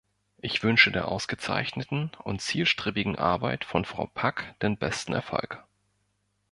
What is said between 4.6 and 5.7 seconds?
den besten Erfolg.